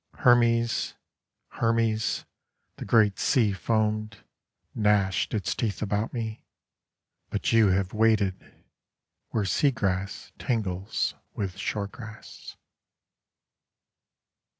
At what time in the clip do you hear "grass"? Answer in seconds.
9.69-10.31, 11.91-12.57